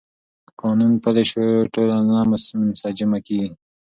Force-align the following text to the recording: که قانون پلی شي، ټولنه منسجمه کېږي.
که 0.45 0.51
قانون 0.61 0.93
پلی 1.03 1.23
شي، 1.29 1.43
ټولنه 1.73 2.17
منسجمه 2.61 3.19
کېږي. 3.27 3.51